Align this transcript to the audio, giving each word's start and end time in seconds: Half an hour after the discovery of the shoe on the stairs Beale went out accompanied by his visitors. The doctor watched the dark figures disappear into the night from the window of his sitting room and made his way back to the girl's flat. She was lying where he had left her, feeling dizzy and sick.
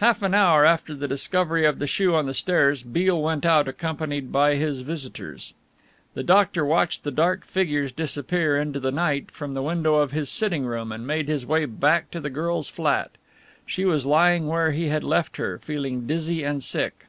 Half 0.00 0.20
an 0.20 0.34
hour 0.34 0.66
after 0.66 0.92
the 0.94 1.08
discovery 1.08 1.64
of 1.64 1.78
the 1.78 1.86
shoe 1.86 2.14
on 2.14 2.26
the 2.26 2.34
stairs 2.34 2.82
Beale 2.82 3.22
went 3.22 3.46
out 3.46 3.66
accompanied 3.66 4.30
by 4.30 4.56
his 4.56 4.82
visitors. 4.82 5.54
The 6.12 6.22
doctor 6.22 6.62
watched 6.66 7.04
the 7.04 7.10
dark 7.10 7.46
figures 7.46 7.90
disappear 7.90 8.58
into 8.60 8.78
the 8.80 8.92
night 8.92 9.30
from 9.30 9.54
the 9.54 9.62
window 9.62 9.94
of 9.94 10.12
his 10.12 10.28
sitting 10.28 10.66
room 10.66 10.92
and 10.92 11.06
made 11.06 11.28
his 11.28 11.46
way 11.46 11.64
back 11.64 12.10
to 12.10 12.20
the 12.20 12.28
girl's 12.28 12.68
flat. 12.68 13.12
She 13.64 13.86
was 13.86 14.04
lying 14.04 14.46
where 14.46 14.72
he 14.72 14.88
had 14.88 15.02
left 15.02 15.38
her, 15.38 15.58
feeling 15.58 16.06
dizzy 16.06 16.44
and 16.44 16.62
sick. 16.62 17.06